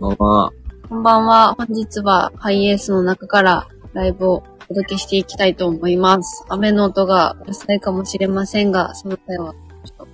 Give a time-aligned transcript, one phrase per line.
[0.00, 0.52] こんばんは。
[0.88, 1.54] こんばんは。
[1.54, 6.44] 本日はハイエースの中からライブをお届けしていきたいと思います。
[6.48, 9.52] 雨の音がうるさいかもしれませんが、その際は、
[9.84, 10.08] ちょっと、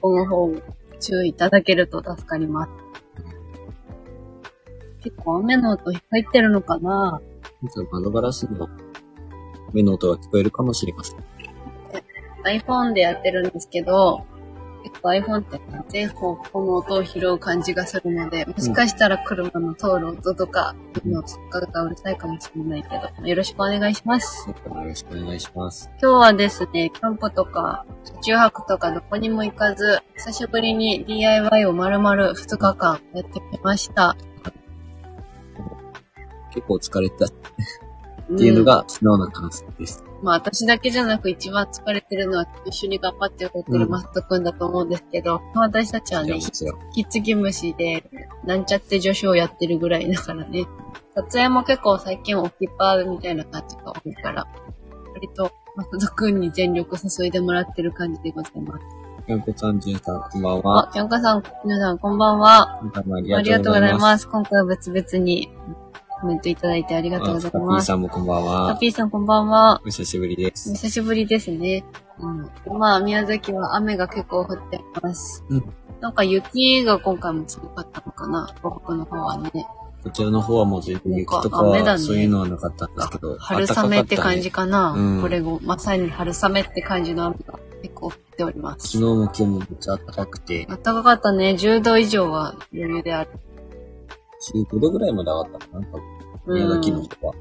[0.00, 0.54] この方を
[1.00, 2.70] 注意いただけると助かります。
[5.02, 7.20] 結構雨の音入ってるのかな？
[7.62, 8.68] 実は窓ガラスの
[9.72, 11.24] 目の音が聞こえるかもしれません。
[12.44, 14.24] iPhone でやってるんですけど、
[14.82, 20.74] 結構 iPhone って全方向の音を拾う感じがするので、もしかしたら車の通る音とか、
[21.04, 24.48] のそっかがうるさいかもしれないけど、よろしくお願いします。
[24.48, 25.90] よろしくお願いします。
[26.00, 34.16] 今日はですね、キャンプとか、車中泊とかどこにも行かず、久しぶりに DIY を丸々2日間やってきました。
[36.52, 37.28] 結構疲れたっ
[38.36, 40.09] ていうのが素直な感想です。
[40.20, 46.80] うんまあ私だけじゃなく一番疲れてるのは一緒に頑張ってくれてるマスト君だと思うんですけど、私たちはね、もちろん。
[46.94, 48.04] 引き継ぎ虫で、
[48.44, 50.66] なんちゃって助手をやってるぐらいだからね。
[51.14, 54.46] 撮影も結構最近オキパーみたいな感じが多いから、
[55.14, 58.84] 割と、マスト君に全力注いでもらってる感じでございます。
[59.26, 60.88] キャンプさん、じゅんさん、こんばんは。
[60.88, 62.80] あ、きょんかさん、皆さんこんばんは。
[62.82, 63.98] あありがとうござい。
[63.98, 64.28] ます。
[64.28, 65.48] 今回は別々に
[66.20, 67.86] コメントいただいてありがとうございあパピーます。
[67.86, 68.76] さんもこんばんパは。
[68.76, 69.80] ピーさんこんばんは。
[69.82, 70.70] お久しぶりでおす。
[70.72, 71.84] 久しぶりですね。
[72.18, 72.78] うん。
[72.78, 75.44] まあ、宮崎は雨が結構降ってます。
[75.48, 75.64] うん
[76.00, 79.66] なんか雪が今回も強かったのかな東北の方はね。
[80.02, 83.36] こちらの方はもう全然雪とか雨だねはそういうのはなかったんですけど。
[83.38, 84.62] 春雨って感じか。
[84.62, 88.88] かな、うんこれも、まさに春雨って感じの雨が結構降っております。
[88.88, 91.50] 昨日も今日もめっちゃ暖かくて、暖かかったね。
[91.50, 93.30] 10度以上は余裕である。
[94.52, 95.98] 15度ぐらいまで上がったかな多
[96.46, 97.34] 分宮崎の方は。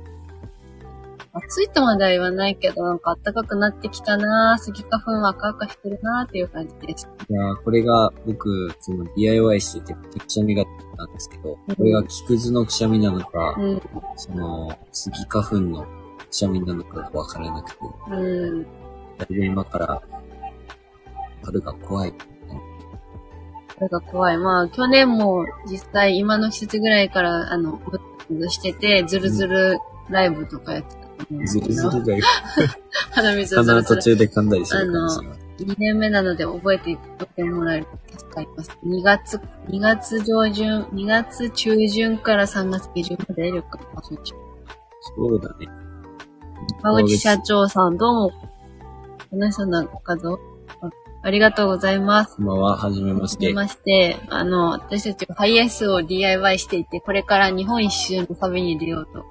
[1.31, 4.61] 暑いとまでは言わないけど、なんか暖かくなってきたなぁ。
[4.61, 7.07] スギ花粉は赤々してるなぁっていう感じです。
[7.29, 13.81] いやーこれが僕、その DIY してて、くしゃみがあったんですけど、うんこれが木くずのくしゃみなのか、うん。
[14.15, 15.87] その、スギ花粉のく
[16.31, 17.77] しゃみなのかがわからなくて、
[18.11, 18.63] うん。
[18.63, 18.69] だ
[19.29, 20.01] いぶ今から、
[21.43, 22.13] 春が怖い。
[23.79, 24.37] それが怖い。
[24.37, 27.97] まあ、去年も実際今の季節ぐらいから、あの、ぶ
[28.35, 29.79] っとしてて、ズルズル
[30.09, 32.25] ライブとかやってたと思うんですずけど、るずるだよ。
[33.11, 34.01] 鼻水をズ鼻ルズル。
[34.01, 35.39] 途中で噛んだりするかもしれない。
[35.59, 38.77] 2年目なので覚えておいてもらえると助かります。
[38.85, 44.35] 2月、2月上旬、2月中旬から3月下旬まで旅館場所中。
[45.17, 45.67] そうだね。
[46.81, 48.31] 川口社長さん、どうも、
[49.31, 50.37] 楽しそうな画像あ
[51.21, 52.37] ありがとうございます。
[52.37, 53.47] こんばんは、はじめまして。
[53.47, 59.25] はじめまして、あの、私たちはハイエースを DIY していて、これから日本一周の旅に出ようと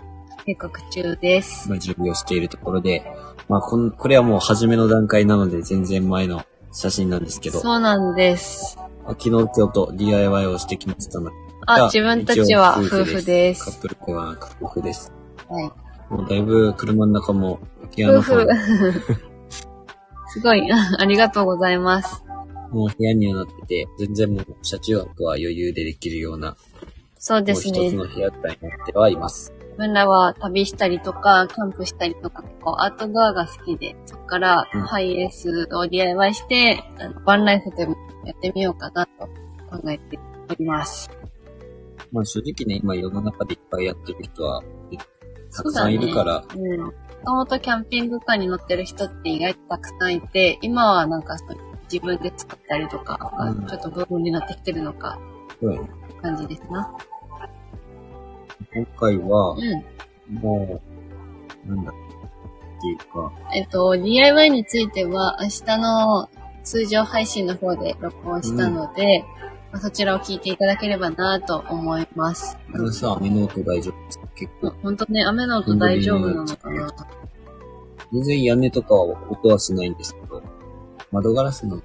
[0.44, 1.66] 計画中です。
[1.66, 3.04] 今準備をしているところで、
[3.48, 8.78] まあこん、これはもう初めの段階なので全然前の写真なんですけど、そうなんです。
[9.06, 13.80] あ昨日今日と DIY をしてきましたので、あ、自分たちは夫婦でカッす。
[13.80, 15.10] プルでは夫婦です。
[15.48, 15.64] はい。
[16.12, 17.60] もうだいぶ車の中も
[17.96, 19.27] 部屋の方夫婦。
[20.28, 22.24] すごい、 ありがとうございます。
[22.70, 26.56] もう部屋にはなってて、全然もう車中泊は余裕でできるような、
[27.18, 27.96] そうですねもう一つ。
[27.96, 29.52] の部屋帯になってはいます。
[29.58, 39.26] 自分らは旅したりとか、キャンプしたりとか、結構アウトドアが好きで、そこからうんハイエースを DIY して、あのバンライフでもやってみようかなと
[39.70, 40.18] 考えて
[40.50, 41.10] おります。
[42.12, 44.62] まあ正直ね、今世の中でいっぱいやってる人は、
[45.54, 46.92] たくさんいるから、うん。
[47.20, 51.36] もともとキャンピングカーに乗ってる人って意外とたくさんいて、今はなんか
[51.90, 55.18] 自分で作ったりとか、うんちょっとブームになってきてるのか、
[55.60, 55.88] そうやね
[56.22, 56.90] 感じですな。
[58.74, 59.56] 今回はう、
[60.32, 60.34] ん。
[60.40, 60.80] も
[61.66, 61.94] う、なんだっ
[62.80, 66.28] ていうか、えっと、DIY については明日の
[66.64, 69.24] 通常配信の方で録音したので、
[69.72, 72.56] まあそちらを聞いていただければなと思います。
[72.74, 74.17] あのさ、雨の音大丈夫ですか？
[74.38, 74.70] 結構。
[74.82, 76.92] ほんとね、雨の音大丈夫なのかな
[78.12, 80.42] 全然屋根とかは音はしないんですけど、
[81.10, 81.82] 窓ガラスの、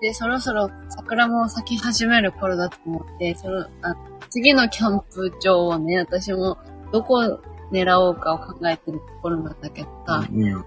[0.00, 3.96] で、そろそろ桜も咲き始める頃だと思って、その、あ
[4.30, 6.58] 次のキャンプ場をね、私も
[6.92, 7.40] どこを
[7.72, 10.44] 狙おうかを考えてるところなんだけどさ、うん。
[10.44, 10.64] うん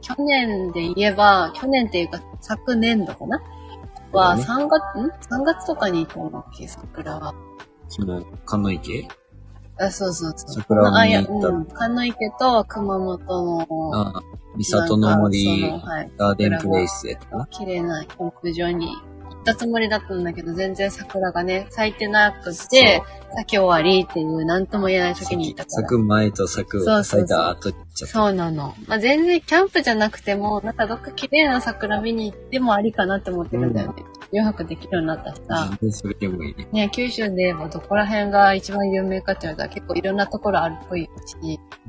[0.00, 3.42] 去年で言えば、去年っていうか昨年度かな？
[4.12, 7.34] はそう3月、ん ?3 月とかに行ったんだっけ、桜は。
[7.88, 9.08] その、神の池
[9.80, 10.50] あ、そうそうそう。
[10.54, 11.66] 桜をあ、いや、見に行ったうん。
[11.66, 14.22] 神の池と熊本の、ああ、
[14.56, 16.10] 三郷の森はい。
[16.16, 18.88] ガーデンプレイスへとか綺麗な屋上に
[19.52, 23.02] ったつもりだったんだけど、全然桜がね、咲いてなくて、
[23.34, 25.70] 咲き終わりっていう、なんとも言えない時にから。
[25.70, 27.72] 咲く前と咲く、そうそうそう咲いた後。
[27.94, 28.74] そうなの。
[28.86, 34.04] まあ、全然キャンプじゃなくても、なんかどっか綺麗な桜見に行ってもありかなって思ってるんだよね。
[34.30, 36.68] 誘泊できるようになったしさ、全然それでもいいね。
[36.72, 41.08] ね、九州で言えばどこら辺が一番有名かって言われたら結構いろんなところあるっぽいし、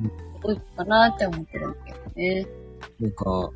[0.01, 2.47] うん多いかなって思ってるんだけどね。
[2.99, 3.49] なんか、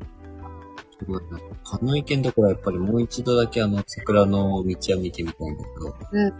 [1.04, 1.40] すごいな。
[1.64, 6.32] 花井県のところはやっぱりもう一度だけあの桜の道は見てみたいんだけど、うん。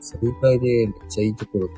[0.00, 1.68] それ以外でめっちゃいいところ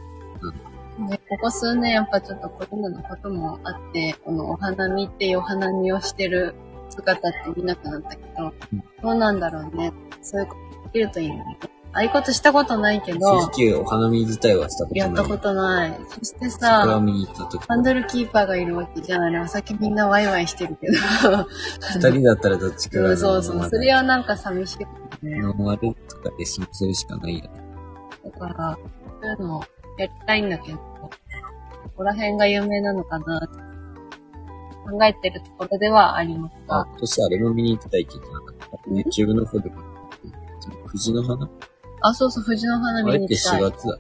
[0.99, 6.55] ね、ここ数年やっぱちょっとコロナのこともあって、このお花見っていうお花見をしてる
[6.91, 9.93] 姿って見なくなったけど、うんどうなんだろうね。
[10.23, 11.57] そういうことできるといいのに。
[11.93, 15.09] ああいうことしたことないけど、正直お花見自体はしたことない。
[15.09, 16.01] やったことない。
[16.09, 19.23] そして桜さ、見に行った時ハンドルキーパーがいるわけじゃん。
[19.23, 20.93] あれお酒みんなワイワイしてるけど。
[21.95, 23.69] 二人だったらどっちかがうんそうそう。
[23.69, 24.89] それはなんか寂しいよ
[25.23, 25.41] ね。
[25.41, 27.51] ノンアルとかで済ませるしかないよね。
[28.25, 28.79] だから、
[29.21, 29.61] そういうの
[29.99, 31.11] やりたいんだけど、こ
[31.97, 33.57] こら辺が有名なのかなって
[34.91, 38.55] 考えてるところではありますあ、が、今年あれも見に行きたいって言ってなかっ
[38.85, 38.91] た。
[38.91, 39.89] YouTube の方でも。
[40.87, 41.49] 藤の花
[42.01, 43.63] あ、そうそう、藤の花あれって4見に行きたい。
[43.63, 43.99] 月だ。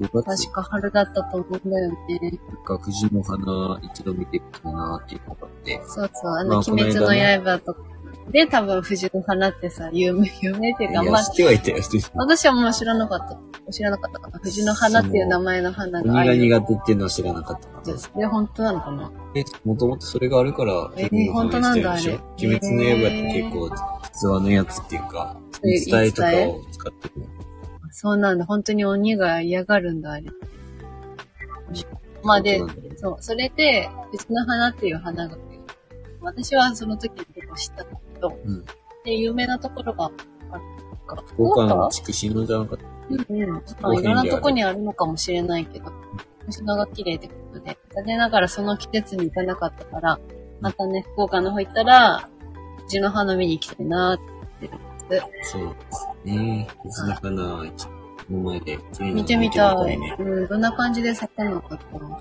[0.00, 0.48] 5月？
[0.48, 2.40] 確か春だったと思うんだよね。
[2.48, 5.80] なんか藤の花一度見てみたいなっていうのがあって。
[5.86, 7.06] そうそう、あの、まあ鬼滅の
[7.44, 7.89] 刃とか。
[8.30, 11.78] で、多分藤の花ってさ、有名、有名っていうか、いや、まあ知、ってはいたよ、
[12.14, 13.72] 私はもう知らなかった。
[13.72, 14.38] 知らなかったかな。
[14.38, 16.62] 藤の花っていう名前の花があ鬼がる。
[16.62, 17.96] 苦手っていうのは知らなかったな。
[18.16, 19.10] で、本当なのかな？
[19.34, 23.70] え、もともとそれがあるから、え構本当なんだあれ鬼滅の刃って結構、
[24.12, 27.26] 実話のやつっていうか、伝えとかを使ってる。
[27.90, 28.44] そうなんだ。
[28.44, 30.24] 本当に鬼が嫌がるんだ、あれ。
[32.22, 32.62] まあで
[32.96, 35.36] そうそれで、藤の花っていう花が、
[36.20, 37.84] 私はその時に結構知った
[38.20, 38.64] ど、うん。
[39.04, 40.14] で、有名なところがある
[41.06, 41.24] か。
[41.26, 42.84] 福岡の筑紫野じゃなかった？
[43.08, 43.50] うんうん。
[43.50, 45.90] まあ、いろんなとこにあるのかもしれないけど、
[46.46, 47.76] 星野が綺麗ってことで。
[47.94, 50.20] 残念ながらその季節に行かなかったから、
[50.60, 52.28] またね、福岡の方行ったら、
[52.84, 54.18] 藤の花見に行きたいなっ
[54.60, 55.22] て思って。
[55.42, 56.68] そうですね。
[56.82, 57.88] 藤の花、一
[58.30, 59.98] の前で綺麗に見てみたい。
[59.98, 60.16] ね。
[60.18, 61.98] うん、どんな感じで咲くのかと。
[61.98, 62.18] うんま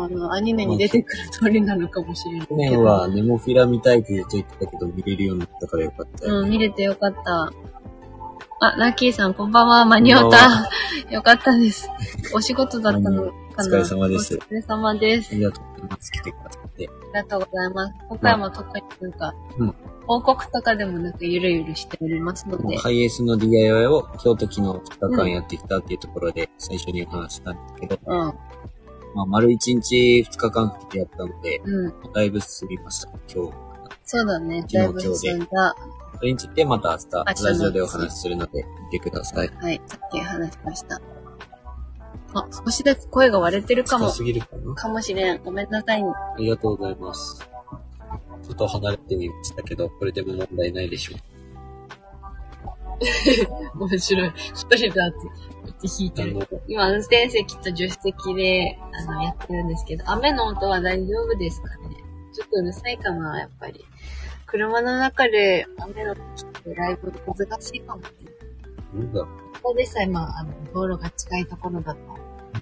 [0.00, 2.56] あ、あの、アニメに出てくる通りなのかもしれないけ去ど。
[2.56, 6.50] 年はネモフィラ見たいって言ってたけど、見れるようになったからよかったよ、うん、ね。
[6.50, 7.52] 見れてよかった。
[8.60, 9.84] あ、ラッキーさん、こんばんは。
[9.84, 10.70] 間に合った。
[11.12, 11.88] よかったです。
[12.34, 15.34] お仕事だったのかなお疲れ様ですお疲れ様です。
[15.34, 16.12] ありがとうございます。
[16.12, 16.88] 来てくださって。
[16.88, 17.94] ありがとうございます。
[18.08, 19.74] 今回も特になんか、うん
[20.06, 28.34] 報告とかでもなくゆるゆるしておりますので、ハイエースの DIY を京都昨日2日間やってきたっていうところで最初にお話ししたんですけど、うん、
[29.14, 32.12] まあ、丸1日2日間かけてやったので、うん。
[32.12, 33.52] だいぶ進みました、今日。
[34.04, 34.64] そうだね。
[34.72, 35.76] だいぶ進んだ。
[36.16, 39.48] それについてまた明日、ラジオでお話しするので、見てください。
[39.48, 41.00] はい、さっき話しました。
[42.34, 44.16] あ、少しだけ声が割れてるかも近。
[44.16, 44.74] すぎるかな？
[44.74, 45.42] かもしれん。
[45.42, 46.02] ごめんなさい。
[46.02, 47.40] ありがとうございます。
[48.42, 51.16] ちょっと離れてみましたけど、これでも問題ないでしょ
[53.78, 54.32] 面白い。
[54.54, 55.12] 一人だ
[55.86, 56.62] って弾いてる。
[56.68, 61.96] 今、運転席と助手席で、あの、やってるんですけど、雨の音は大丈夫ですかね？
[62.32, 63.84] ちょっとうるさいかな、やっぱり。
[64.46, 69.04] 車の中で雨の時ってライブ難しいかもしれない。
[69.04, 72.00] なんだろここでさえ、まあ、あの、道路が近いところだと、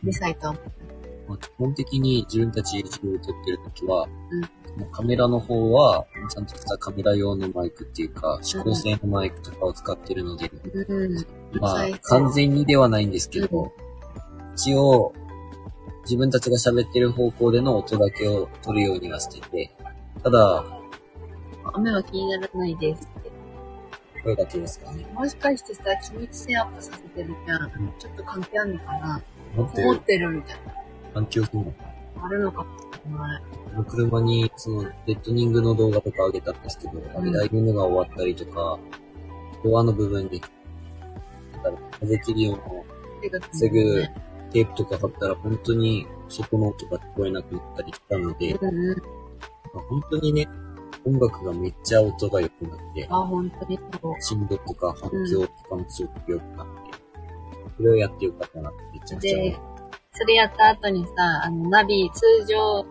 [0.03, 0.63] うるさいと思う。
[1.27, 1.29] う。
[1.31, 4.41] まあ、基本的に自分たち YouTube を撮ってるときは、うん
[4.77, 11.27] もうカメラの方は、ちゃんとしたカメラ用のマイクっていうか、指向性のマイクとかを使ってるので、うん。
[11.59, 13.71] まあ完全にではないんですけど、うん
[14.55, 15.15] 一応、
[16.03, 19.75] 自分たちが喋ってる方向での音だけを取るようにはしてて、
[20.23, 20.65] ただ、
[21.73, 23.31] 雨は気にならないですって。
[24.23, 25.07] これだけですかね。
[25.15, 27.63] もしかしてさ、機密性アップさせてるじゃん。
[27.63, 29.23] んちょっと関係あるのかな？
[29.57, 29.81] 持って？
[29.81, 30.57] る思ってるみたい
[31.15, 31.73] 環境するのな。
[32.23, 32.67] あるのか
[33.09, 33.43] もない。
[33.89, 38.79] 車に、その、レッドニングの動画とか上げたんですけど、あれ、ライブのが終わったりとか、
[39.65, 40.43] ドアの部分に、
[41.65, 42.85] なんか風切り音を
[43.53, 44.05] 防ぐ
[44.53, 48.59] テープとか貼ったら、本当に外の音が聞こえなくなったりしたので。
[49.73, 50.49] まあ本当にね、
[51.05, 54.15] 音楽がめっちゃ音が良くなって、あ、本当にそう。
[54.21, 56.73] 振動とか反響とかもすごく良くなって、
[57.77, 59.59] それをやってよかったなってめちゃくちゃ思うで、
[60.13, 61.13] それやった後にさ、
[61.45, 62.85] あの、ナビ、通常、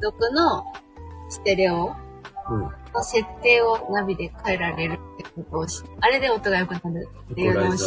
[0.00, 0.64] 独の
[1.28, 1.92] ステレオ
[2.50, 2.60] うん。
[2.92, 7.86] の設定をナビで変えられるってことをし、あれで音が良くなるっていうのを知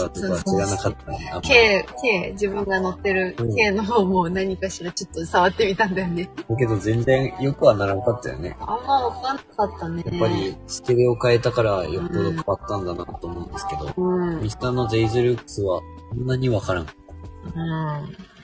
[0.58, 1.30] らなかったね。
[1.32, 6.30] あんまり K、K、自分が乗ってるうん K の方も何かしらちょっと触ってみたんだよね。
[6.50, 8.56] だけど全然良くはならなかったよね。
[8.60, 10.04] あんまわかんなかったね。
[10.06, 14.36] やっぱり、ステレオ変えたからよっぽど変わったんだなと思うんですけど、うん。
[14.36, 14.42] うん。
[14.42, 16.88] ミスターのゼイズルックスはそんなにわからん。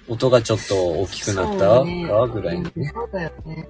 [0.08, 2.92] 音がちょっと大きくなったかぐらいのね。
[2.94, 3.68] そうだよね。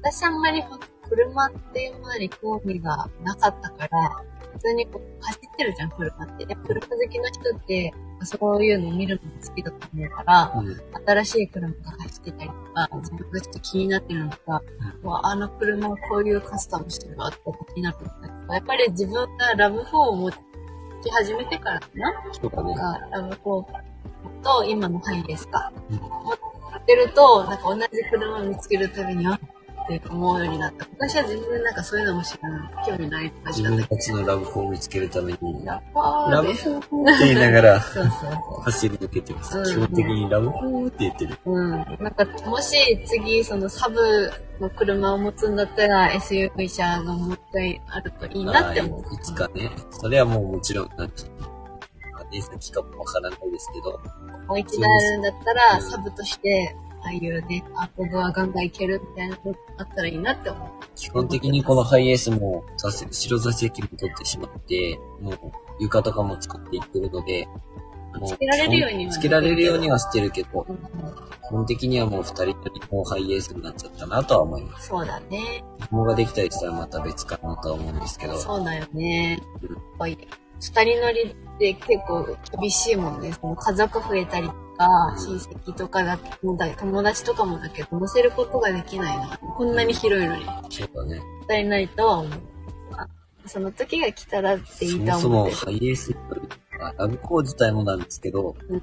[0.00, 0.62] 私あんまり
[1.08, 6.46] 車っていうものに興味がなかったから、普通にこう走ってるじゃん、車って。
[6.46, 11.04] で、車好きな人って、そういうのを見るのが好きだと思うから、うん。
[11.06, 14.62] 新しい車が走ってたりとか、自分がちょっと気になってるのとか、
[15.02, 17.38] うわあの車をこういうカスタムしてるわって
[17.74, 20.36] 気になってたりとか、やっぱり自分がラブ4を持ち
[21.10, 22.74] 始めてからかなそうだね。
[22.74, 23.64] が、 RAV4
[24.42, 25.72] と今のハイエースか。
[25.90, 25.98] うん
[26.70, 29.38] 持ってると、なんか同じ車を見つけるたびに、あ
[29.96, 30.86] って思うようになった。
[30.92, 32.86] 昔は全然なんかそういうのも知らない。
[32.86, 35.66] 興味ない感じ自分だったけたちの RAV4を見つけるために、ど。
[35.66, 38.60] RAV4 RAVでフォーって言いながらそうそうそう。
[38.62, 39.58] 走り抜けてます。
[39.58, 41.38] うん基本的に RAV4って言ってる。
[41.44, 41.70] うん。
[41.70, 42.76] なんか、もし
[43.06, 43.98] 次、そのサブ
[44.60, 49.02] の車を持つんだったら SUV 車がもう一回あるといいなって思う。
[49.02, 49.70] はいいつかね。
[49.90, 51.58] それはもうもちろん、なんていうの
[52.30, 54.00] ね、先かもわからないですけど、
[54.46, 60.68] もう一台あるんだったら、うんサブとして、ああいうね、アウトドアガンガンいけるみたいなのあったらいいなって思う。
[60.96, 65.38] 基本的にこのハイエースも、座席後ろ座席も取ってしまって、もう
[65.80, 67.46] 床とかも使っていってるので、
[68.14, 70.78] もうつけられるようにはつけられるようにはしてるけど、うん
[71.48, 74.88] 基本的にはもう二人ともハイエースになっちゃったなとは思います。
[74.88, 75.64] そうだね。
[75.80, 79.78] 子供ができたりしたらまた別かなとは思うんですけど、そうだよねうん。
[80.60, 83.32] 二人乗りって結構厳しいもんね。
[83.32, 89.38] その家族増えたりとか、うん親戚とかだもだ友達とかもだけど乗せることができないな。
[89.38, 90.44] こんなに広いのに。
[90.44, 91.18] もそうだね。
[91.18, 92.40] ったいないとは思う。
[92.96, 93.08] あ
[93.46, 95.50] その時が来たらっていいとはそも。
[95.50, 96.14] そもハイエース
[96.80, 98.82] あラブコー自体もなんですけど、うん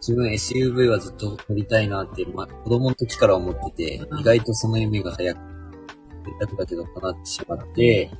[0.00, 5.40] 自分 SUV はずっと乗りたいなって、まあ、子供の時から思ってて、うん意外とその夢が早く、
[6.38, 8.10] 早くだけど叶ってしまって、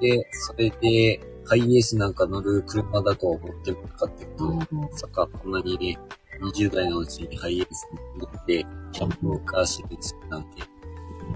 [0.00, 5.98] で、それで、ハイエースなんか乗る車だとは思ってもなかったけど、うんまさかこんなにね、
[6.42, 10.62] 20代のうちにハイエースに乗って、キャンプをカーシェルするなんて、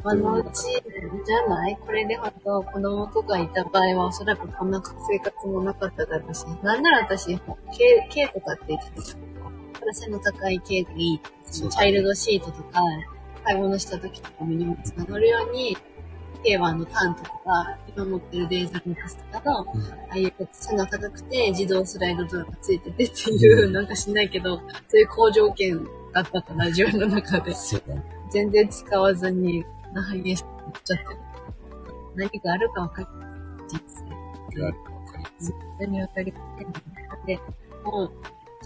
[0.02, 6.44] 今のうちじゃないこれで本当子供とかいた場合はおそらくこんな生活もなかっただろうし。
[6.62, 7.48] なんなら私、軽、
[8.12, 8.90] 軽とかって言って
[9.80, 11.20] た背の高い軽がいい。
[11.50, 12.80] チャイルドシートとか、
[13.44, 15.76] 買い物した時とかも荷物が乗るように、
[16.44, 24.62] 軽はのタントとか、今持ってるデーザルックスとかの、うんああいう背が高くて自動スライドドアがついててっていう、うんなんかしないけど、そ
[24.94, 25.82] ういう好条件
[26.12, 27.52] だったから、自分の中で。
[28.30, 31.20] 全然使わずに、なハイエース乗っちゃってる。
[32.16, 33.80] 何があるか分かりません。
[33.80, 34.60] 人生。
[34.60, 36.66] があるかわかります絶対に分かりません。
[36.68, 36.74] ね
[37.26, 37.40] で、
[37.84, 38.12] もう、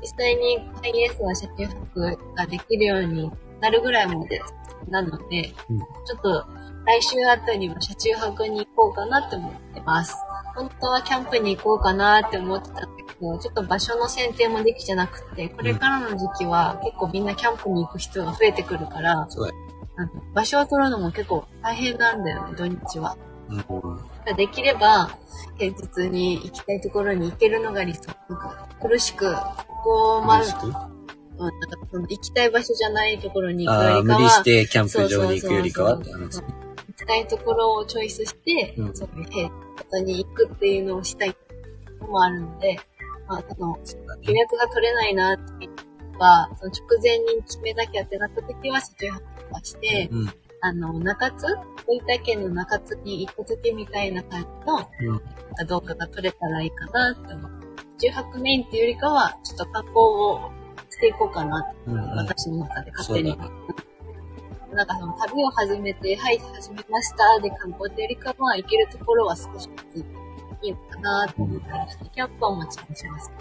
[0.00, 3.30] 実際にハイエースは車中泊ができるように
[3.60, 4.40] なるぐらいまで
[4.88, 6.46] なので、うんちょっと
[6.86, 10.16] 来週あたりは車中泊に行こうかなって思ってます。
[10.54, 19.28] 本当はキャンプに行こうかなって思ってたんだけど、ちょっと場所の選定もできてなくて、これからの時期は結構みんなキャンプに行く人が増えてくるから、
[20.34, 23.16] 場所を取るのも結構大変なんだよね、土日は。
[23.48, 24.36] うん。
[24.36, 25.10] できれば、
[25.58, 28.02] 平日に行きたいところに行けるのが理想。
[28.28, 30.72] なんか苦しく、ここまで、うん
[31.38, 31.56] なんか
[31.92, 36.46] その行きたい場所じゃないところに行くよりかは、無理してキャンプ場に行くよりかはって話そうそうそう。
[36.46, 36.65] 行き
[37.06, 39.50] たいところをチョイスして、うんそういう平
[40.00, 41.36] 日に行くっていうのをしたい
[42.00, 42.78] のもあるので、
[43.28, 43.78] まあ、その、
[44.22, 50.32] 予約が取れないなっていうのは、その直前に決めなきゃってなった時は、車中泊とかして、うん。
[50.62, 51.46] あの、中津？
[51.86, 55.66] 大分県の中津に行った時みたいな感じのうん。
[55.66, 57.50] 動画が撮れたらいいかなって思う。
[57.98, 60.50] 中泊メインっていうよりかは、ちょっと観光を
[60.90, 61.94] していこうかなって、うん。
[61.94, 62.16] うん。
[62.16, 63.36] 私の中で勝手に。
[64.72, 70.04] なんかその旅を始めて、はい、始めましたで観光っていうよりかは、行けるところは少しずつ
[70.62, 73.32] いいのかなって思ったりして、キャンプはもちろんします。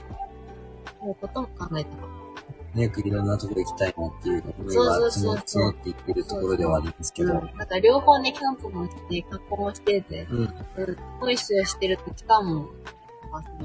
[0.99, 2.25] そういうことも考えてます。
[2.75, 7.31] 早くいろんなところ行きたいなっていう思いそうがそうそう募募っていってるところではありますけど。
[7.31, 7.57] うん。
[7.57, 10.37] なんか両方ね、キャンプもして、観光もしてて、うん。
[10.39, 10.47] うん、
[11.21, 12.67] ホイッシュをしてると、しかも、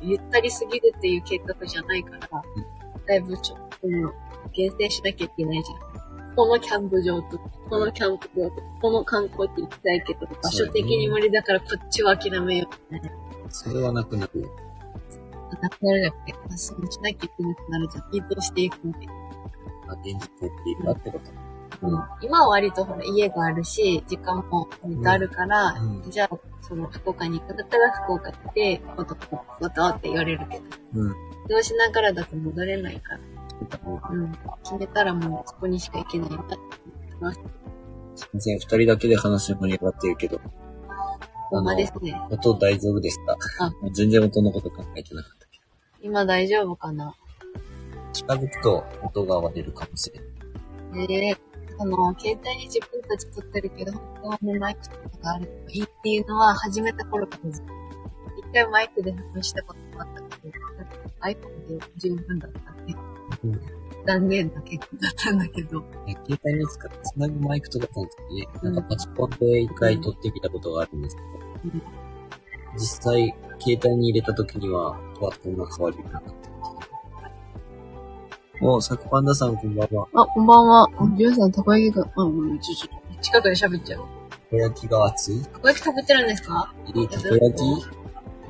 [0.02, 2.42] ゆったりすぎるっていう計画じゃないから、
[3.06, 4.12] だいぶちょっと、うん
[4.52, 5.89] 厳選しなきゃいけないじゃん。
[6.36, 13.12] このキャンプ場と、このキャンプ場と、この観光って行きたいけど、場所的に無理だからこっちは諦めようってね。
[13.48, 14.48] それはなくなる。
[15.60, 18.16] なくなるじゃなくて、発信しなきゃいけなくなるじゃん。
[18.16, 19.08] 移動していくので。
[19.88, 21.50] あ、現実っていうかってこと。
[21.82, 31.10] うん、今は割とほら家があるし、時間も割とあるから、うんじゃあ、その福岡に行くんだったら福岡行って、こことこことって言われるけど、うん。
[31.46, 33.20] 移動しながらだと戻れないから、
[34.10, 36.56] うん、決めたらもうそこにしか行けないなって
[37.20, 37.40] 思って。
[38.32, 40.40] 全然二人だけで話盛り上がってるけど、
[41.50, 42.20] ほんまですね。
[42.30, 43.36] 音大丈夫ですか？
[43.60, 45.60] あ全然音のこと考えてなかったけ
[46.02, 47.06] 今大丈夫かな？
[47.06, 47.14] ど。
[48.12, 50.20] 近づくと音が割れるかもしれ
[50.98, 51.06] ない。
[51.06, 51.36] で、
[51.78, 57.72] その、携帯に自分たち撮ってるけど、本当はね、マイクとかがあるといいっていうのは始めた頃からずっと
[58.42, 60.54] 言っ回マイクで話したこともあったけど、
[61.22, 62.58] iPhone で十分だった
[63.44, 63.60] うん。
[64.06, 71.28] 断念な結果だったんだけど、ね携帯に使ってつなぐマイクとかその時ね、なんかパソコンで一回撮ってみたことがあるんですけど、
[71.74, 71.82] うん
[72.78, 76.30] 実際、携帯に入れた時には、わ、こんな変わりなかった。
[78.64, 80.06] お、サクパンダさんこんばんは。
[80.14, 80.86] あ、こんばんは。
[81.16, 82.88] りょうさん、たこ焼きが、あ、うん、ちょ、ちょ、
[83.20, 84.04] 近くで喋っちゃう。
[84.30, 85.42] たこ焼きが熱い？
[85.42, 86.72] たこ焼き食べてるんですか？
[86.86, 87.62] えー、たこ焼き？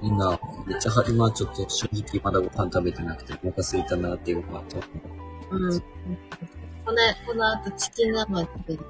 [0.02, 0.38] みんな、
[0.70, 4.76] めっちゃは、今ちょっと正直まだご飯食べてなくて、お腹空いたなっていうのがあって、
[5.50, 5.80] うん。
[5.80, 5.84] こ
[6.92, 6.96] の、
[7.26, 8.80] この後チキン生食べる。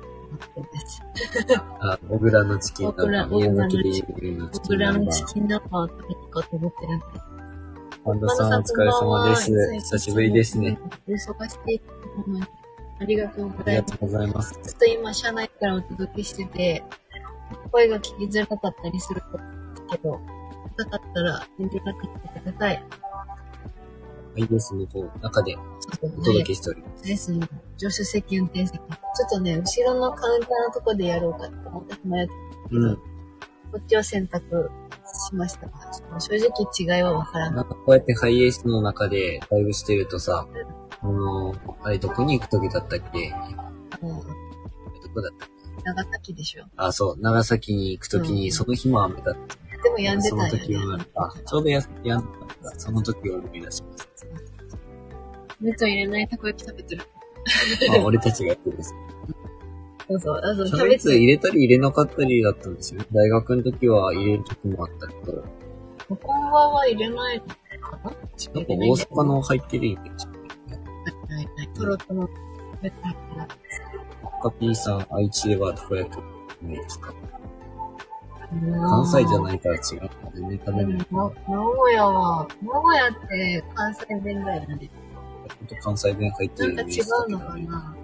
[1.80, 3.88] あ、小倉のチキン小倉南波、宮崎で
[4.22, 5.12] 有名なチキン僕らの南波。
[5.12, 7.04] チキン生を食べに行こうと思ってるんで。
[8.04, 9.72] パンダさんお疲れ様です。
[9.74, 10.78] 久しぶりですね。。
[11.08, 11.80] お忙しい
[13.00, 13.82] ありがとうごあざいます。
[13.82, 14.60] りがとうございます。
[14.62, 16.84] ずっと今、車内からお届けしてて、
[17.72, 19.38] 声が聞きづらかったりするんで
[19.76, 20.20] すけど、
[20.82, 22.84] よかったら、遠慮なく言ってください。
[24.36, 25.56] いいですね、こう、中で
[26.02, 27.04] お届けしております。
[27.04, 27.48] ですね。
[27.76, 28.78] 助手席、運転席。
[28.78, 28.84] ちょ
[29.26, 32.32] っとね、後ろのカウンターのとこでやろうかと思って迷って
[32.70, 32.96] うん。
[32.96, 33.02] こ
[33.78, 34.70] っちを選択
[35.28, 37.56] しましたが、ちょっと正直違いはわからな。
[37.56, 40.46] ないんかこうやってハイエースの中でライブしてるとさ、
[41.02, 43.32] あのー、あれどこに行く時だったっけ？
[44.02, 44.24] うんど
[45.14, 45.48] こだった
[45.82, 46.64] 長崎でしょ。
[46.76, 49.56] あ、そう、長崎に行く時に、うんその日も雨だった。
[50.14, 52.80] んでそたんよの時はね。、あ、ちょうどや、やんだった。
[52.80, 54.08] その時を思い出します。
[55.60, 57.02] 熱を入れないたこ焼き食べてる。
[57.98, 58.94] あ、俺たちがやってるんです。
[60.08, 60.40] そうそう。
[60.42, 63.02] あ、そう、キャベツ入れたり入れなかったりだったんですよ。
[63.12, 65.44] 大学の時は入れる時もあったけど、
[66.08, 68.10] ここんばんは入れないのかな？
[68.10, 70.26] なんか大阪の入ってるイメージ。
[70.26, 70.32] は
[71.40, 71.68] いはい。
[71.74, 72.22] トロトロ。
[72.22, 73.48] 食べたいから。
[74.42, 76.14] カピーさん、愛知ではたこ焼き
[76.66, 77.14] ですか？
[78.50, 80.86] 関関西じゃないから違うから全然食べない。
[80.86, 84.90] な名古屋は、名古屋って関西弁だよね。
[85.58, 87.38] ほんと関西弁入ってなんか違うの。
[87.38, 87.96] かな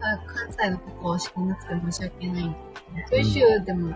[0.00, 2.56] あ関西のことを知らなくて申し訳ない。
[3.10, 3.94] 九州でも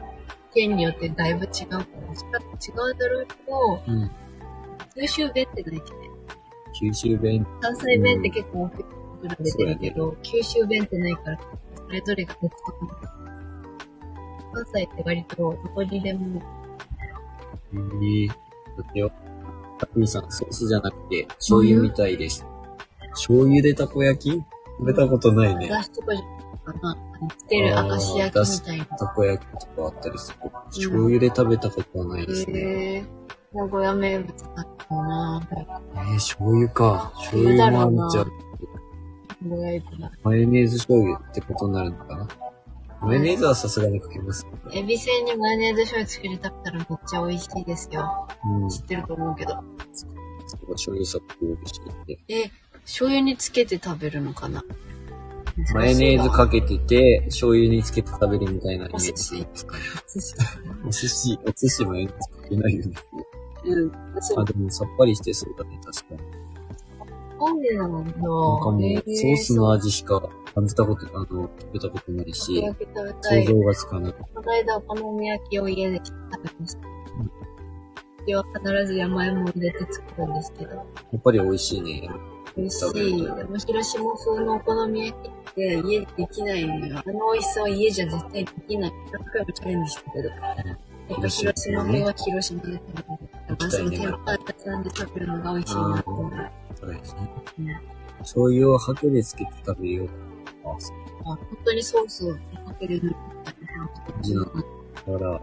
[0.53, 4.11] 県によってだいぶ違うから、違うだろうけど、うん。
[4.95, 6.11] 九州弁ってないけどね。
[6.79, 11.39] 九州弁、関西弁って結構大きく比べてるけど、九州弁ってないから、
[11.77, 13.20] それぞれが独特な。
[14.53, 16.43] 関西って割とどこにでも、
[17.73, 18.35] えー、だ
[18.89, 19.11] ってよ。
[19.79, 22.45] カピーさん、ソースじゃなくて、醤油みたいです。
[23.13, 24.43] 醤油でたこ焼き？
[24.79, 25.69] 食べたことないね。
[25.69, 26.25] 出しとかじゃ
[26.73, 26.97] な
[27.37, 28.85] つける明石焼きみたいな。
[28.85, 30.51] たこ焼きとかあったりする。
[30.67, 32.61] 醤油で食べたことはないですね。
[32.61, 33.07] へえー、
[33.55, 37.13] 名古屋名物だったなえー、醤油か。
[37.17, 38.27] 醤油もあんじゃん。
[39.43, 40.13] 名古屋行くな。
[40.23, 42.29] マヨネーズ醤油ってことになるのかな？
[43.01, 44.47] マヨネーズはさすがにかけます。
[44.73, 48.29] エビせんにマヨネーズ醤油つけて食べたらめっちゃ美味しいですよ。
[48.63, 48.69] うん。
[48.69, 49.55] 知ってると思うけど。
[50.73, 52.19] 醤油さっぱりしてて。
[52.29, 52.51] え、
[52.85, 54.63] 醤油につけて食べるのかな？
[55.75, 59.83] マヨネーズかけてて、醤油につけて食べるみたいなイメージでいいですかね。
[60.13, 60.37] 寿司。
[60.87, 62.93] お寿司、お寿司マヨネーズかけないよね。
[63.65, 63.93] うん。
[64.39, 66.21] あ、でもさっぱりしてそうだね、確かに。
[67.41, 70.21] なんでなんだなんかもう、ソースの味しか
[70.55, 72.63] 感じたこと、あの、食べたことないし。
[73.23, 74.13] 想像がつかない。
[74.13, 76.81] この間お好み焼きを家で食べました。
[78.27, 80.85] では必ず山芋を入れて作るんですけど、や
[81.17, 82.11] っぱり美味しいね。
[82.57, 82.93] 美味しい。
[83.25, 86.99] でも広島風のお好み焼きって家でできないのよ。
[87.05, 88.93] あの美味しさは家じゃ絶対できない。
[89.13, 90.29] 何回もチャレンジしたけど。
[90.29, 93.05] やっぱ広島風は広島で食べる。
[93.49, 96.60] だからその天ぷら屋さんで食べるのが美味しいなと思う。
[96.95, 97.15] そうです
[97.59, 97.81] ね。
[98.21, 100.09] 醤油をハケでつけて食べよう。
[100.65, 102.39] あ、そうあ本当にソースをか
[102.79, 105.41] けるのみたいな感じなだから、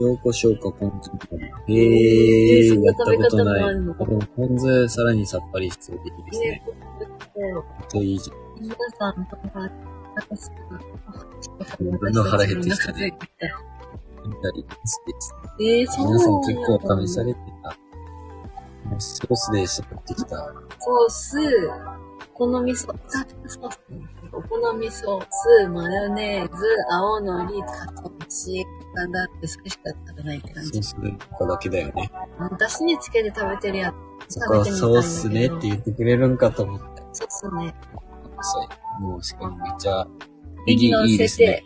[0.00, 1.46] 塩コショウかポン酢みたいな。
[1.46, 3.74] へー、やったことない。
[4.36, 6.50] ポン酢さらにさっぱりしてていいですね。
[6.50, 6.62] ね、
[7.52, 8.36] ほんといいじゃん。
[8.60, 9.70] 皆さん、とか、
[10.16, 10.50] 私
[11.80, 13.48] 自分の腹減ってきたねえ
[14.26, 15.00] 見たりです。
[15.60, 17.83] えー、そう皆さん結構試されてた。
[18.98, 20.36] ソースで絞ってきた。
[20.78, 21.38] ソース、
[22.34, 23.80] お好みソース、ソース
[24.32, 30.82] お好みソース、マヨネーズ、青のり、かつお節、なんだってそれしかやったらないって感じ。
[30.82, 32.10] ソースとかだけだよね。
[32.58, 33.94] だしにつけて食べてるや
[34.28, 34.40] つ。
[34.40, 37.02] そこはソースねって言ってくれるんかと思って。
[37.12, 37.74] そうそうね。
[38.40, 38.68] そ
[39.00, 39.02] う。
[39.02, 40.06] もうしかもめっちゃ、
[40.66, 41.64] ネギいいですね。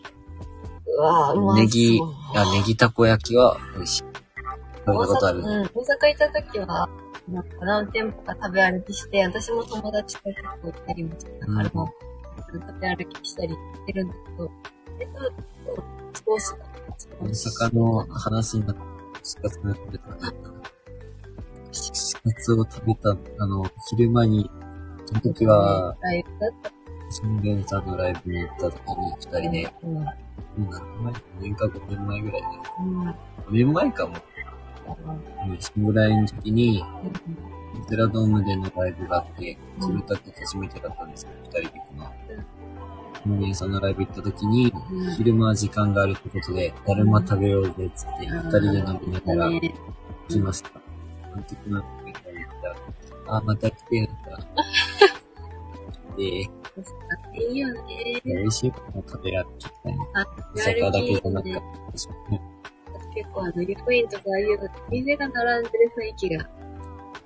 [0.86, 2.00] うわぁ、うまそうネギ、
[2.34, 4.04] あ、ネギたこ焼きは美味しい。
[4.92, 5.38] 食べたことある。
[5.38, 6.88] うん、大阪行った時は、
[7.28, 12.08] なんか何店舗か食べ歩きして、私も友達と結構行ったりもして、だからもう、
[12.52, 14.50] 食べ歩きしたりしてるんだけど、
[16.14, 16.68] ソースだ。
[17.20, 18.82] 大阪の話になって、
[19.22, 20.32] 串カツが食べたか
[21.72, 24.50] 串カツを食べた、あの、昼間に、
[25.06, 26.70] その時は、ライブだった。
[27.10, 29.94] 新聞さんのライブに行った時に、二人で、うん。
[29.94, 30.10] もう
[30.70, 32.48] 何年前 ?4 年か5年前ぐらいで。
[32.80, 33.08] うん。
[33.08, 33.14] 5
[33.50, 34.16] 年前かも。
[35.48, 36.84] うんそのぐらいの時に、
[37.88, 42.12] ゼラドームでのライブがあって、それだって初めてだったんですけど、二人でこの、
[43.24, 49.74] 新聞さんのライブ行った時に、うん昼間は時間があるってことで、だるま食べようぜっつって、二人で飲みながら、ね
[50.28, 50.70] 来ました。
[51.24, 52.68] あの時の時から言った
[53.30, 54.46] ら、あ、また来て、なんか。
[56.16, 56.50] で、い
[57.52, 58.20] いよね。
[58.24, 59.98] 美味しいもの食べられちゃったね。
[60.14, 62.57] あ、大阪だけじゃなくて。
[63.14, 66.50] 結構あの、湯布院とかああいうの、店が並んでる雰囲気が好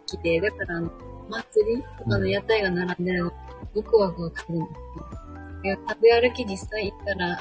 [0.06, 0.90] きで、だからあの、
[1.28, 3.32] 祭りとかの屋台が並んでるの、
[3.74, 5.22] ワクワクするんですよ。
[5.64, 7.38] いや、食べ歩き実際行ったら、あ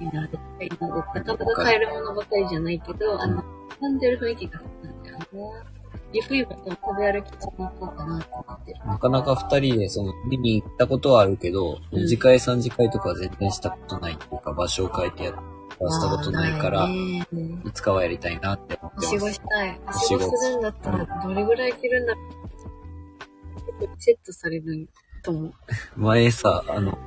[0.00, 3.44] いいな、絶対いいな、なかなか買えるものばかりじゃないけど、あの、
[3.80, 5.74] 並んでる雰囲気が好きなんだよね。
[6.12, 8.78] 湯布院も食べ歩きしに行こうかなと思ってる。
[8.86, 15.34] なかなか二人で、その、見に行ったことはあるけど、うん二次会三次会とかは全然したことないっていうか、場所を変えてやっ
[15.78, 17.26] たしたことないから、いね
[17.64, 19.34] いつかはやりたいなって思ってはしごます。
[19.34, 19.68] したい。
[19.68, 23.78] ははしごするんだったら、どれぐらい着るんだろう。
[23.78, 24.88] 結構セットされる
[25.22, 25.52] と思う。
[25.96, 26.98] 前さ、あの、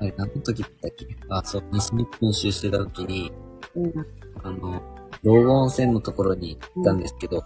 [0.00, 1.06] あれ、何の時だったっけ？
[1.28, 3.32] あ、そう、西日本一周してた時に、
[3.74, 3.92] うん。
[4.44, 4.82] あの、
[5.24, 7.42] 道後温泉のところに行ったんですけど、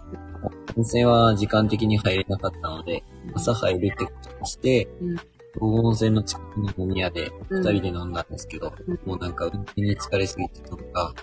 [0.75, 5.17] 温泉は時間的に入れなかったので、朝入るってことにして、うん
[5.59, 11.13] 温泉の近くの飲み屋でうん二人で飲んだんですけど、うんもうなんか運転に疲れすぎてたのか、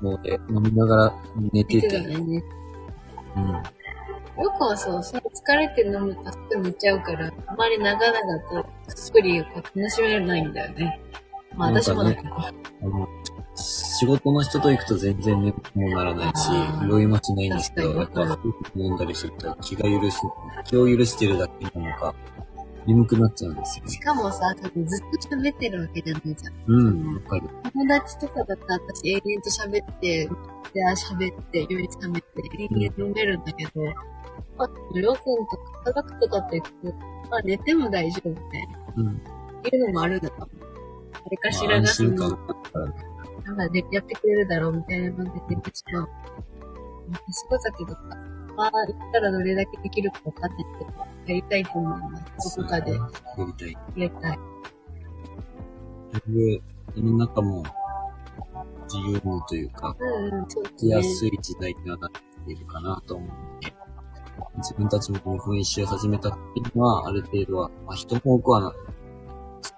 [0.00, 1.14] もうで飲みながら
[1.52, 2.42] 寝て見てね。
[3.36, 3.62] うん。
[4.42, 11.00] よくはそう、その疲れて飲むとすぐ寝ちゃうから、あまり長々とスプリを楽しめないんだよね。
[11.56, 12.34] まあなんかね私もだけど。
[12.34, 13.08] あの、
[13.56, 16.48] 仕事の人と行くと全然眠くもならないし
[16.88, 18.38] 酔いもしないんですけど、やっぱ
[18.74, 20.16] 飲んだりすると気が許し、
[20.64, 22.14] 気を許してるだけなのか、
[22.86, 24.00] 眠くなっちゃうんですよねし。
[24.00, 26.54] かもさ、多分ずっと喋ってるわけじゃないじゃん。
[26.66, 27.48] うん、わかる。
[27.72, 30.30] 友達とかだったら私永遠と喋って、で、
[30.96, 32.26] 喋って、酔い冷めて、
[32.58, 33.70] 永遠飲めるんだけど、
[34.58, 35.22] あと、りょうくん
[35.84, 36.62] とか科学とかって
[37.30, 38.78] まあ寝ても大丈夫みたいな。
[38.96, 39.06] うん。
[39.06, 40.48] いうのもあるんだと思う。
[41.24, 42.28] 誰かしら安が。
[43.44, 46.08] なんかでやってくれるだろうみたいなので出てしまう。
[47.30, 48.00] 仕事だけどさ、
[48.56, 50.90] まあ、行ったらどれだけできるかわかんないけど、
[51.26, 52.56] やりたいと思います。
[52.56, 53.06] どこかでやや
[53.46, 53.76] りたい。
[53.96, 54.38] りたい。
[56.26, 56.62] で、
[56.96, 57.62] 世の中も
[58.92, 63.72] 自由にというか、うんきやですい時代にはなっているかなと思うので、
[64.58, 68.74] 自分たちも日本一周始めたっていうのは、ある程度は、まあ人も多くはな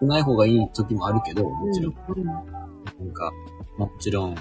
[0.00, 1.94] 少ない方がいい時もあるけど、もちろん。
[2.08, 2.26] うんうん
[2.98, 3.32] なんか、
[3.78, 4.36] まあもちろん、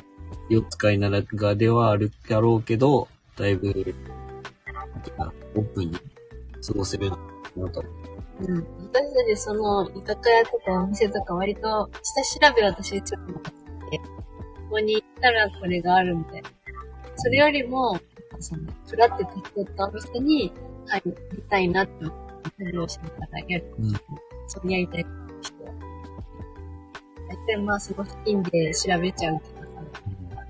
[0.49, 3.69] 気を使いながらではあるだろうけど、だいぶ、
[5.55, 5.97] オープンに
[6.65, 7.17] 過ごせるな
[7.69, 7.83] と。
[8.41, 8.57] うん。
[8.93, 13.51] 私たちその、居酒屋とかお店とか割と、下調べ私ちょっとって、
[13.97, 14.03] こ
[14.71, 16.49] こに行ったらこれがあるみたいな。
[17.15, 17.99] それよりも、
[18.39, 20.53] その、ふらって立ち寄ったお店に
[20.87, 21.13] 入り
[21.49, 23.75] たいなって思って、フォローしながらやる。
[23.79, 23.93] うん。
[24.47, 25.05] そうやりたい
[25.41, 25.71] 人は。
[27.29, 29.81] 大体まあその付近で調べちゃうけどさ、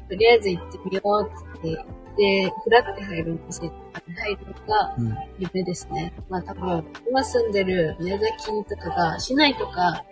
[0.10, 3.81] とりあえず行ってみようって言って、で、ふらって入るお店とか
[4.30, 5.18] に入るのがうん。
[5.40, 6.14] 夢ですね。
[6.30, 10.06] まあ多分、今住んでる宮崎とかが、市内とか、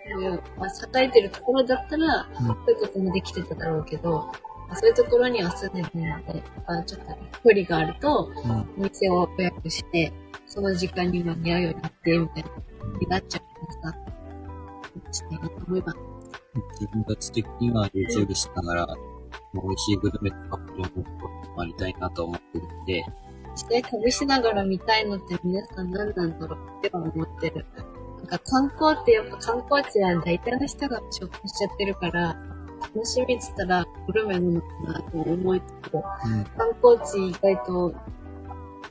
[0.58, 4.30] まあ栄えてるところだったら、うんそういうこともできてただろうけど、
[4.68, 7.06] まあそういうところには住んでないので、まあちょっと
[7.44, 8.84] 距離があると、うん。
[8.84, 10.12] お店を予約して、
[10.46, 12.50] その時間に間に合うようになって、みたいな、
[13.00, 13.98] になっちゃうからさ、
[15.12, 15.98] したいなと思います。
[16.80, 18.86] 自分たち的には YouTube しながら、
[19.54, 23.04] 美味しいグルメとかもありたいなと思ってるんで、
[23.52, 27.66] 実際旅しながら見たいのって皆さん何なんだろうっては思ってる。
[28.18, 32.36] なんか観光ってやっぱ観光地は大体の人が紹介しちゃってるから、
[32.94, 36.02] 楽しみって言ったらグルメなのかなと思いつつ、うん。
[36.44, 37.94] 観光地意外と、う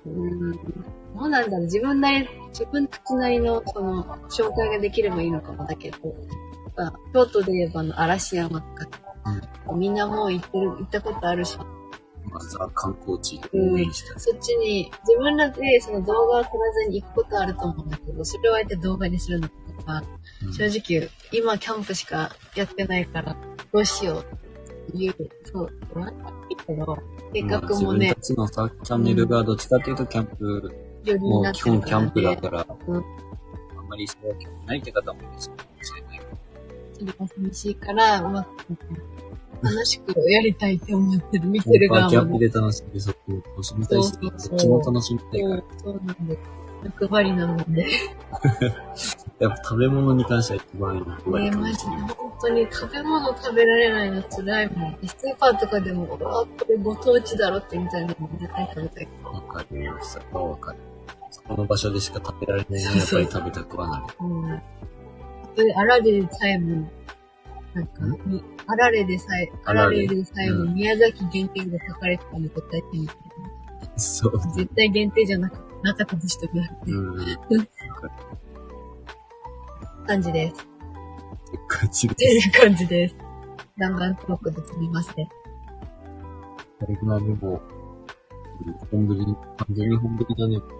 [0.08, 0.60] ーん、ど
[1.22, 1.66] うなんだろう。
[1.66, 8.88] 自分なり、自分たちなりのその紹介ができればいいのかもだけど、やっぱ京都で言えばあの嵐山とか、
[9.76, 11.58] みんなもう行ってる、行ったことあるし、
[12.32, 14.16] まずは観光地応援した。
[14.16, 14.20] い。
[14.20, 20.04] そっちに、自分らでその動画を撮らずに行くことあると思うんだけど、それをあえて動画にするのとか、
[20.46, 20.54] うん。
[20.54, 23.36] 正直、今キャンプしかやってないから、
[23.72, 24.26] どうしよう
[24.90, 25.16] っていう、
[25.46, 26.98] そう、なんかいいけど、
[27.34, 30.72] 計画もねまあ自分た、ちのさ、チャンネルがどっちかっていうとキャンプ、
[31.06, 32.96] よりにもう基本キャンプだから、うん。
[32.96, 33.04] あん
[33.88, 35.50] まりそれは興味ないって方もいるかもし
[35.96, 36.22] れない。
[36.94, 38.50] それが寂しいから、うまく
[39.62, 42.40] 楽しくやりたいって思ってる、見てるパーキャッ側も。
[42.40, 45.64] プで楽しみ、そこを楽しみたいし、どそうそうそうっちも楽しみたいからそう。
[45.80, 46.40] そうなんです。
[46.84, 47.88] 欲張りなので。
[49.40, 51.92] やっぱ食べ物に関しては一番欲張りねかもマジで。
[51.92, 54.98] 本当に食べ物食べられないの辛いもん。
[55.06, 59.08] スーパーとかでも、うわ、これご当地だろってみたいなの絶対食べたい。
[59.24, 60.78] わかるよ、それはわかる。
[61.32, 64.04] そこの場所でしか食べられないのはやっぱり食べたくはなる。
[64.22, 64.42] うん。
[64.42, 64.62] 本
[65.56, 66.90] 当にあられでさえも、
[67.80, 73.20] なんか、にあられでさえ、あらあられれでさえもうん宮崎限定で書かれてたの絶対手に入れる
[73.98, 74.40] そう。
[74.56, 77.68] 絶対限定じゃなくなかったとしてもらって、うん。
[80.06, 80.68] 感じです。
[81.68, 83.16] 感じっていう感じです。
[83.78, 85.26] 弾丸トークですみません。
[85.26, 85.34] こ
[86.88, 87.62] れがでも、
[88.92, 89.26] 本降り、
[89.58, 90.79] 完全に本降りだね。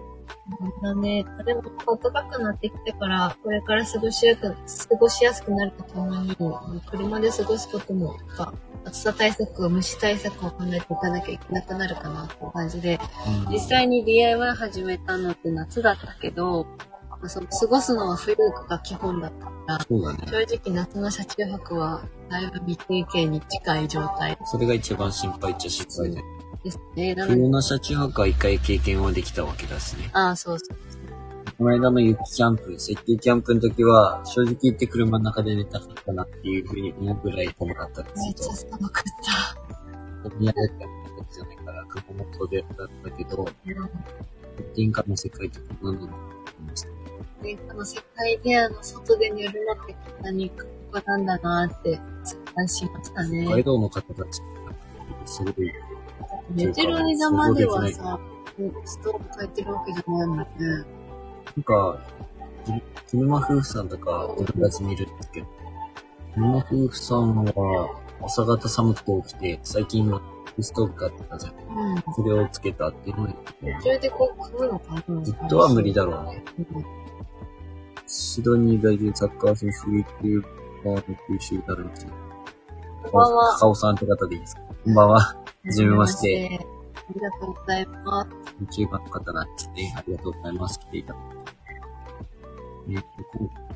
[0.82, 1.24] だね。
[1.44, 6.36] でも、暖かくなってきてから、これから過ごしやすく、過ごしやすくなるとともに、
[6.90, 8.16] 車で過ごすことも、
[8.84, 12.98] 暑さ対策、虫対策を考えていかなきゃいけなくなるかなっていう感じで、
[13.46, 16.66] うん実際に DIY 始めたのって夏だったけど、
[17.10, 18.36] まあその過ごすのは冬
[18.68, 19.84] が基本だったから、ね。
[20.26, 26.39] 正直夏の車中泊は、だいぶ未経験に近い状態それが一番心配っちゃ心配で。
[26.64, 27.14] ですね。
[27.14, 30.10] なので冬の車中泊は一回経験はできたわけだしね。
[30.12, 30.78] ああ、そうそう。
[31.58, 39.04] この間の雪キャンプ、雪球キャンプの時は、正直言って車の中で寝たかったなっていうふうに思うぐらい寒かったですめっちゃ寒かっ
[40.24, 40.30] た。
[40.38, 43.46] 宮崎は宮崎じゃないから、熊本でだったけど、
[44.74, 46.88] 天下の世界とか何だろうと思いました。
[47.42, 53.44] で、この世界であの、外で寝るのってこんなに過酷なんだなって、痛感しましたね。
[53.44, 54.40] 北海道の方たち、
[55.26, 55.72] すごい、
[56.50, 58.18] 寝てる間まではさ、
[58.84, 60.46] ストーブ焚いてるわけじゃないもんね。
[61.56, 61.98] なんか、
[62.64, 65.46] き車夫婦さんとかお友達見るんですけど、
[66.34, 67.90] 車夫婦さんは
[68.22, 70.20] 朝方寒くて起きて、最近は
[70.60, 71.54] ストーブ買ってたじゃん。
[71.54, 72.02] うん。
[72.14, 76.44] それをつけたっていうのを言ってて途中でこう、食うのかなずっとは無理だろうね。
[76.74, 76.84] うん
[78.12, 80.42] シドニー在住サッカー選手、YouTuber
[80.84, 82.06] の九州ダルンチ。
[83.04, 83.56] こんばんは。
[83.60, 84.62] 高尾さんって方でいいですか？
[84.84, 85.39] こんばんは。
[85.64, 86.58] はじめまして。
[86.94, 88.80] ありがとうございます。
[88.80, 89.94] YouTuber の方なんですね。
[89.96, 90.78] ありがとうございます。
[90.80, 91.18] 来ていただ
[92.88, 93.02] いて。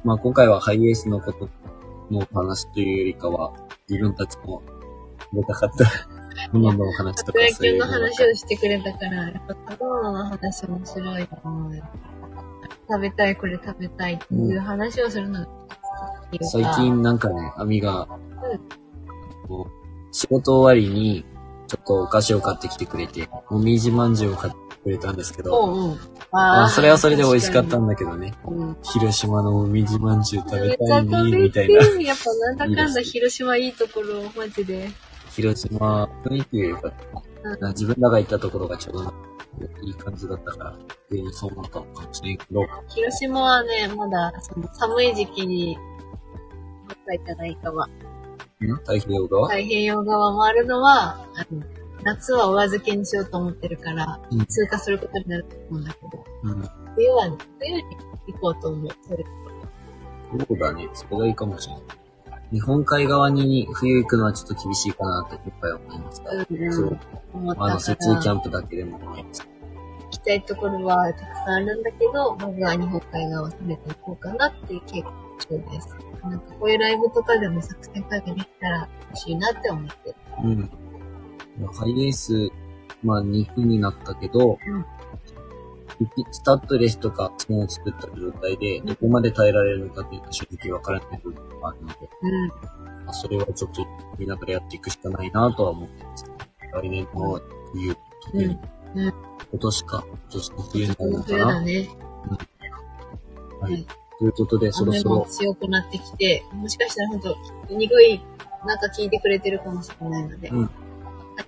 [0.04, 1.48] まあ、今回はハイエースのこと
[2.10, 3.52] のお話というよりかは、
[3.88, 4.62] 自分たちも
[5.32, 5.84] 出たかった
[6.56, 11.84] もののお話とかプロ野球のそういうのが話をしてくれたから、やっぱ食べ物の話面白いと思うよ。
[12.88, 15.48] 食べたい、これ食べたいっていう話をするのが
[16.32, 18.08] うか最近なんかね、アミが、
[19.46, 21.24] こう仕事終わりに、
[21.74, 25.98] ちょっとお菓子を買ってきてくれて、もみじまんじゅうを買ってくれたんですけど、うんうん。
[26.30, 28.32] まあ、それはそれで美味しかったんんだけどね。
[28.46, 28.76] うん。
[28.82, 31.84] 広島のもみじまんじゅう食べたいね、みたいな。
[31.84, 34.88] てやっぱなんだかんだ 広島いいところ、マジで。
[35.30, 37.18] 広島、雰囲気が良かった。
[37.18, 39.12] うんな自分らが行ったところがちょうど
[39.82, 40.78] いい感じだったから、
[41.10, 45.76] 全員そう思ったのかもしれんけど、広島はね、まだその寒い時期に、
[46.88, 47.86] どっか行ったらいいかは。
[48.72, 48.76] ん？
[48.78, 51.26] 太平洋側、太平洋側回るのは、
[52.02, 56.68] 夏はお預けにしようと思ってるから、うん通過することになると思うんだけど、うん。
[56.94, 57.82] 冬は、ね、冬に
[58.28, 58.88] 行こうと思う。
[59.02, 59.24] それ
[60.46, 60.88] そうだね。
[60.92, 61.82] それがいいかもしれない。
[62.52, 66.30] 日本海側に冬行くのはちょっと厳しいかなって今回は思いました。
[66.30, 66.98] うんそう。
[67.34, 69.54] あの、から、雪キャ行ンプだけでも思いました。
[70.10, 75.96] きたいところはたくさんあるんだけど、まずは日本海側を攻めていこうかなっていう計画中です。
[76.28, 80.16] なんかこういうライブとかでも作戦会議できたら欲しいなって思ってる。
[80.44, 80.70] うん。
[81.72, 82.50] ハイエース、
[83.02, 84.84] まあ2分になったけど、うん
[86.32, 92.48] スタッドレスとかチェーンを作った状態で、どこまで耐えられるのかっていうのは正直わからない部分があるので、うん。
[92.48, 92.54] ま
[93.08, 93.86] あそれはちょっと
[94.18, 96.24] 見ながらやっていくしかないなとは思ってます。
[96.72, 97.40] 来年の
[97.72, 97.96] 冬、
[98.34, 98.40] うん
[98.96, 99.14] うん
[99.50, 101.36] 今年か、今年の冬になこのるのかな。
[101.36, 101.88] 冬だね。
[103.60, 103.86] はい。
[104.18, 107.36] ということで、そろ雨そろ、も強くなってきて、もしかしたら本当
[107.74, 108.20] 鈍い、
[108.66, 110.70] なんか聞いてくれてるかもしれないので、うん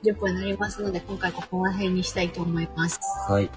[0.02, 2.98] 30分になりますので、今回ここら辺にしたいと思います。
[3.28, 3.44] はい。
[3.44, 3.50] いっ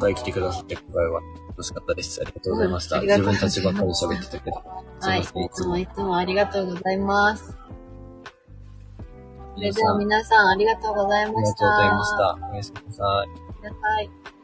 [0.00, 2.20] ぱい来てくださって、今回は楽しかったです。
[2.22, 3.00] ありがとうございました。
[3.00, 4.62] うん自分たちばっかり喋ってたけど。
[5.00, 5.24] すはいい。
[5.24, 7.56] つもいつもありがとうございます。
[9.56, 11.66] それでは皆さん、ありがとうございありました。
[11.66, 12.48] がとうございました。
[12.52, 13.06] おやすみなさい。
[13.06, 14.39] おやすみなさい。